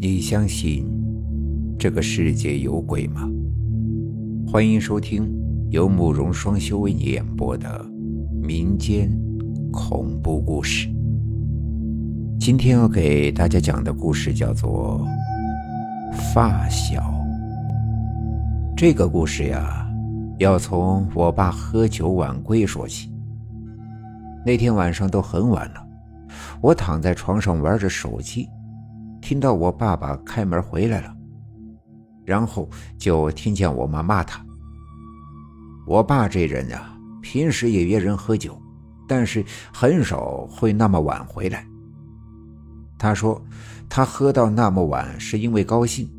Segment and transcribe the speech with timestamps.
[0.00, 0.86] 你相信
[1.76, 3.28] 这个世界有鬼吗？
[4.46, 5.28] 欢迎收听
[5.70, 7.84] 由慕容双修为你演播的
[8.40, 9.10] 民间
[9.72, 10.88] 恐怖故事。
[12.38, 15.04] 今天要给大家讲的故事叫做
[16.32, 17.00] 《发小》。
[18.76, 19.84] 这个故事呀，
[20.38, 23.10] 要从我爸喝酒晚归说起。
[24.46, 25.84] 那天晚上都很晚了，
[26.60, 28.48] 我躺在床上玩着手机。
[29.20, 31.14] 听到我爸爸开门回来了，
[32.24, 34.44] 然后就听见我妈骂他。
[35.86, 38.60] 我爸这人呀，平时也约人喝酒，
[39.06, 41.66] 但是很少会那么晚回来。
[42.98, 43.40] 他说
[43.88, 46.10] 他喝到那么晚是因为高兴，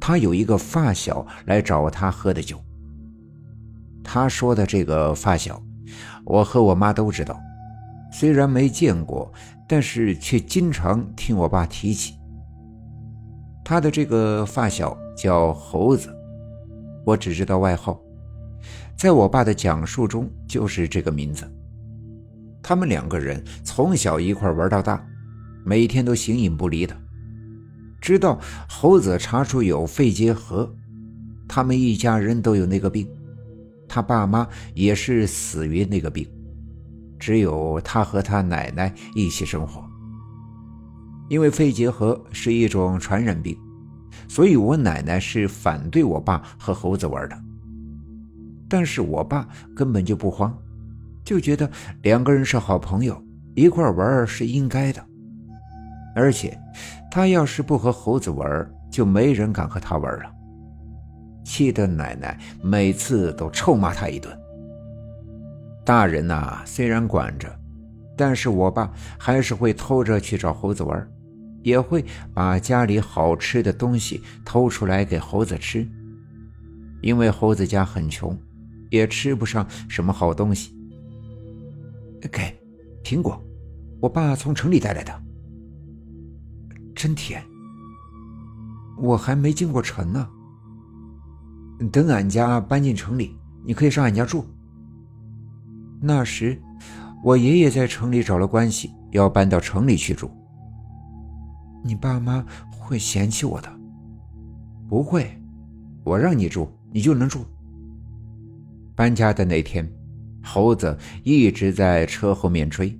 [0.00, 2.60] 他有一个发小来找他喝的酒。
[4.02, 5.62] 他说的这个发小，
[6.24, 7.40] 我和我妈都知道，
[8.12, 9.32] 虽然没见过，
[9.66, 12.14] 但是却经常听我爸提起。
[13.64, 16.14] 他的这个发小叫猴子，
[17.06, 17.98] 我只知道外号，
[18.94, 21.50] 在我爸的讲述中就是这个名字。
[22.62, 25.02] 他们两个人从小一块玩到大，
[25.64, 26.94] 每天都形影不离的。
[28.02, 30.70] 直到猴子查出有肺结核，
[31.48, 33.08] 他们一家人都有那个病，
[33.88, 36.28] 他爸妈也是死于那个病，
[37.18, 39.82] 只有他和他奶奶一起生活。
[41.34, 43.58] 因为肺结核是一种传染病，
[44.28, 47.36] 所以我奶奶是反对我爸和猴子玩的。
[48.68, 50.56] 但是我爸根本就不慌，
[51.24, 51.68] 就觉得
[52.02, 53.20] 两个人是好朋友，
[53.56, 55.04] 一块玩是应该的。
[56.14, 56.56] 而且，
[57.10, 60.30] 他要是不和猴子玩，就没人敢和他玩了。
[61.42, 64.32] 气得奶奶每次都臭骂他一顿。
[65.84, 67.52] 大人呐，虽然管着，
[68.16, 68.88] 但是我爸
[69.18, 71.04] 还是会偷着去找猴子玩。
[71.64, 75.88] 也会把家里好吃的东西偷出来给猴子吃，
[77.00, 78.38] 因为猴子家很穷，
[78.90, 80.72] 也吃不上什么好东西。
[82.30, 82.56] 给，
[83.02, 83.42] 苹果，
[83.98, 85.22] 我爸从城里带来的，
[86.94, 87.42] 真甜。
[88.98, 90.28] 我还没进过城呢。
[91.90, 94.46] 等俺家搬进城里，你可以上俺家住。
[96.00, 96.60] 那时，
[97.22, 100.30] 我爷爷在城里找了关系，要搬到城里去住。
[101.86, 103.68] 你爸妈会嫌弃我的？
[104.88, 105.38] 不会，
[106.02, 107.44] 我让你住，你就能住。
[108.94, 109.86] 搬家的那天，
[110.42, 112.98] 猴子一直在车后面追，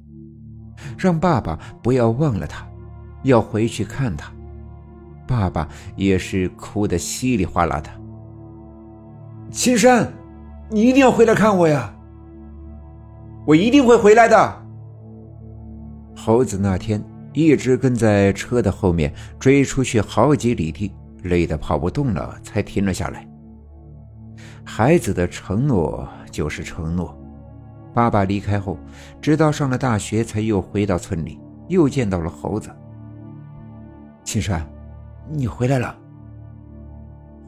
[0.99, 2.67] 让爸爸不要忘了他，
[3.23, 4.31] 要回去看他。
[5.27, 5.67] 爸爸
[5.97, 7.91] 也是哭得稀里哗啦的。
[9.51, 10.13] 青山，
[10.69, 11.91] 你一定要回来看我呀！
[13.47, 14.67] 我一定会回来的。
[16.15, 17.03] 猴子那天。
[17.35, 20.91] 一直跟在车的后面追出去好几里地，
[21.25, 23.29] 累得跑不动了，才停了下来。
[24.65, 27.15] 孩子的承诺就是承诺。
[27.93, 28.79] 爸爸离开后，
[29.21, 32.71] 直到上了大学，才又回到村里，又见到了猴子。
[34.25, 34.65] 青山，
[35.29, 35.97] 你回来了。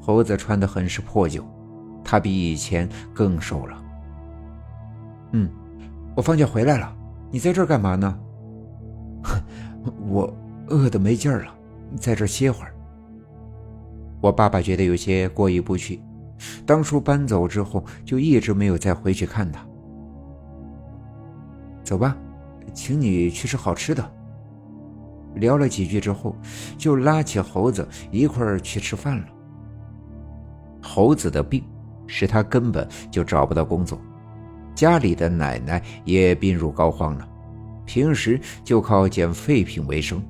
[0.00, 1.44] 猴子穿的很是破旧，
[2.04, 3.82] 他比以前更瘦了。
[5.32, 5.50] 嗯，
[6.16, 6.92] 我放假回来了，
[7.30, 8.18] 你在这儿干嘛呢？
[9.22, 9.40] 哼。
[10.08, 10.32] 我
[10.68, 11.54] 饿得没劲儿了，
[11.98, 12.74] 在这歇会儿。
[14.20, 16.00] 我爸爸觉得有些过意不去，
[16.64, 19.64] 当初搬走之后就一直没有再回去看他。
[21.84, 22.16] 走吧，
[22.72, 24.12] 请你去吃好吃的。
[25.34, 26.34] 聊了几句之后，
[26.78, 29.26] 就拉起猴子一块儿去吃饭了。
[30.82, 31.62] 猴子的病
[32.06, 34.00] 使他根本就找不到工作，
[34.74, 37.28] 家里的奶奶也病入膏肓了。
[37.86, 40.22] 平时就靠捡废品为生。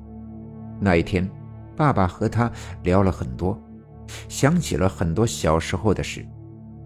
[0.79, 1.29] 那一天，
[1.75, 2.49] 爸爸和他
[2.83, 3.59] 聊了很多，
[4.29, 6.25] 想起了很多小时候的事，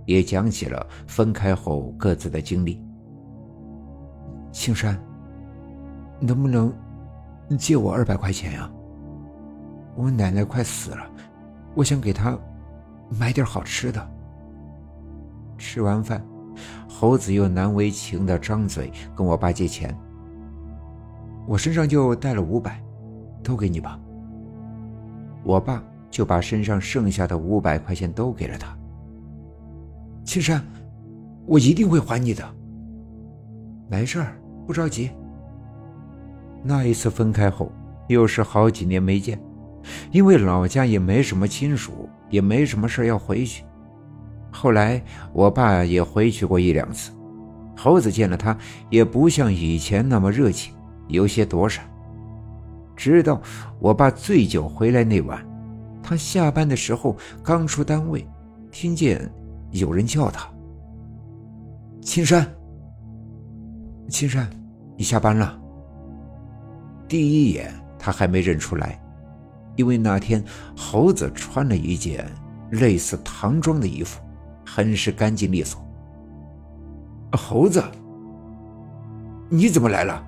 [0.05, 2.81] 也讲起了分开后各自的经历。
[4.51, 4.97] 青山，
[6.19, 6.73] 能不能
[7.59, 8.71] 借我二百块钱呀？
[9.95, 11.09] 我奶奶快死了，
[11.75, 12.37] 我想给她
[13.09, 14.09] 买点好吃的。
[15.57, 16.25] 吃完饭，
[16.87, 19.95] 猴子又难为情的张嘴跟我爸借钱。
[21.47, 22.81] 我身上就带了五百，
[23.43, 23.99] 都给你吧。
[25.43, 28.77] 我爸就把身上剩下的五百块钱都给了他。
[30.23, 30.63] 青山，
[31.45, 32.43] 我一定会还你的。
[33.89, 35.09] 没事儿，不着急。
[36.63, 37.71] 那一次分开后，
[38.07, 39.41] 又是好几年没见，
[40.11, 43.65] 因为老家也没什么亲属，也没什么事要回去。
[44.51, 45.01] 后来
[45.33, 47.11] 我爸也回去过一两次，
[47.75, 48.55] 猴子见了他
[48.89, 50.73] 也不像以前那么热情。
[51.07, 51.83] 有些躲闪，
[52.95, 53.41] 直到
[53.79, 55.45] 我爸醉酒回来那晚，
[56.01, 58.27] 他下班的时候刚出单位，
[58.71, 59.29] 听见
[59.71, 60.47] 有人叫他
[62.01, 62.47] ：“青山，
[64.09, 64.49] 青山，
[64.97, 65.59] 你下班了。”
[67.07, 68.97] 第一眼他还没认出来，
[69.75, 70.43] 因为那天
[70.77, 72.25] 猴子穿了一件
[72.71, 74.21] 类似唐装的衣服，
[74.65, 75.85] 很是干净利索。
[77.33, 77.83] 猴子，
[79.49, 80.25] 你怎么来了？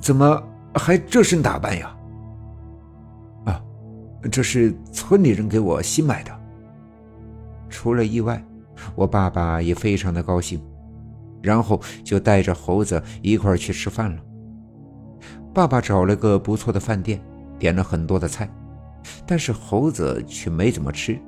[0.00, 0.42] 怎么
[0.74, 1.96] 还这身打扮呀？
[3.44, 3.62] 啊，
[4.30, 6.40] 这是村里人给我新买的。
[7.68, 8.42] 出了意外，
[8.94, 10.62] 我爸爸也非常的高兴，
[11.42, 14.22] 然后就带着猴子一块去吃饭了。
[15.52, 17.20] 爸爸找了个不错的饭店，
[17.58, 18.48] 点了很多的菜，
[19.26, 21.18] 但是猴子却没怎么吃。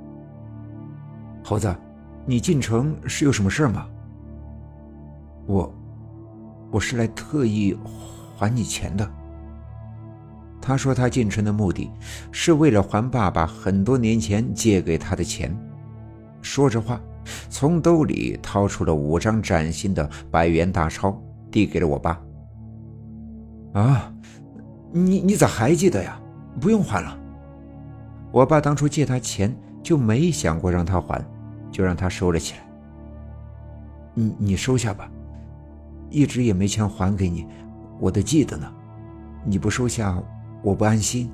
[1.45, 1.75] 猴子，
[2.25, 3.87] 你进城是有什么事吗？
[5.47, 5.75] 我，
[6.71, 7.77] 我是来特意
[8.41, 9.07] 还你钱的。
[10.63, 11.91] 他说他进城的目的
[12.33, 15.55] 是为了还爸爸很多年前借给他的钱。
[16.41, 16.99] 说着话，
[17.51, 21.21] 从兜里掏出了五张崭新的百元大钞，
[21.51, 22.19] 递给了我爸。
[23.75, 24.11] 啊，
[24.91, 26.19] 你你咋还记得呀？
[26.59, 27.19] 不用还了。
[28.33, 31.23] 我爸当初借他钱就没想过让他还，
[31.71, 32.61] 就让他收了起来。
[34.15, 35.11] 你你收下吧，
[36.09, 37.47] 一直也没钱还给你，
[38.01, 38.73] 我都记得呢。
[39.45, 40.21] 你不收下，
[40.63, 41.31] 我不安心。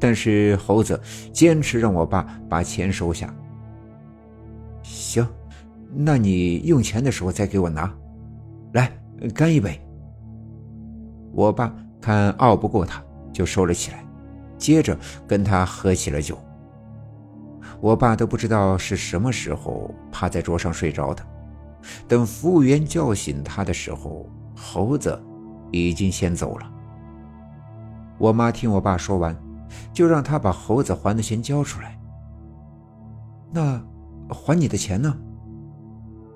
[0.00, 1.00] 但是猴子
[1.32, 3.34] 坚持让我爸把钱收下。
[4.82, 5.26] 行，
[5.92, 7.92] 那你用钱的时候再给我拿。
[8.72, 8.92] 来，
[9.34, 9.80] 干一杯。
[11.32, 14.04] 我爸看拗不过他，就收了起来，
[14.56, 16.38] 接着跟他喝起了酒。
[17.80, 21.24] 我爸都不知道是什么时候趴在桌上睡着的，
[22.08, 24.28] 等服务员叫醒他的时候，
[24.60, 25.22] 猴子
[25.70, 26.68] 已经先走了。
[28.18, 29.36] 我妈听我爸说完，
[29.92, 31.96] 就让他把猴子还的钱交出来。
[33.52, 33.80] 那
[34.28, 35.16] 还你的钱呢？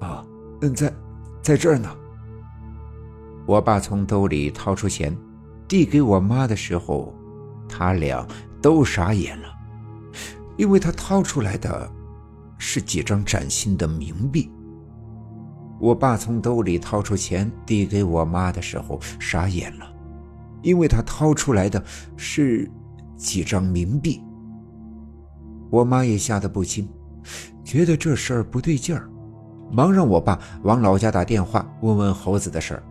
[0.01, 0.25] 啊，
[0.61, 0.93] 嗯，在，
[1.43, 1.91] 在这儿呢。
[3.45, 5.17] 我爸从兜里掏出钱，
[5.67, 7.13] 递给我妈的时候，
[7.69, 8.25] 他俩
[8.63, 9.49] 都傻眼了，
[10.57, 11.91] 因为他掏出来的
[12.57, 14.49] 是几张崭新的冥币。
[15.83, 19.93] 我爸从兜里掏出钱递给我妈的时候，傻眼了，
[20.63, 21.83] 因为他掏出来的
[22.17, 22.71] 是
[23.17, 24.23] 几张冥币。
[25.71, 26.89] 我妈也吓得不轻，
[27.65, 29.11] 觉得这事儿不对劲儿，
[29.73, 32.83] 忙让我爸往老家打电话问问猴子的事儿。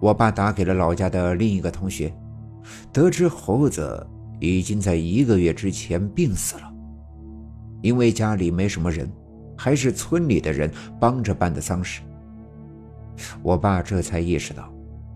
[0.00, 2.12] 我爸打给了老家的另一个同学，
[2.92, 4.04] 得知猴子
[4.40, 6.72] 已经在一个月之前病死了。
[7.82, 9.08] 因为家里没什么人，
[9.56, 10.70] 还是村里的人
[11.00, 12.02] 帮着办的丧事。
[13.42, 14.72] 我爸这才意识到，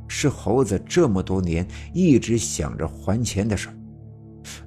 [0.08, 3.76] 是猴子这么多年一直想着还钱的事儿，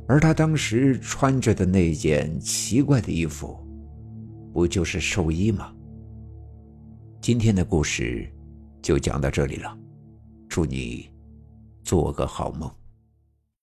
[0.07, 3.57] 而他当时穿着的那件奇怪的衣服，
[4.53, 5.73] 不就是寿衣吗？
[7.19, 8.29] 今天的故事
[8.81, 9.77] 就讲到这里了。
[10.47, 11.09] 祝你
[11.83, 12.69] 做个好梦。